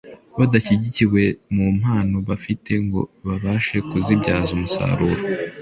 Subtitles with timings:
[0.37, 1.21] badashyigikirwa
[1.55, 5.17] mu mpano bafite ngo babashe kuzibyaza umusaruro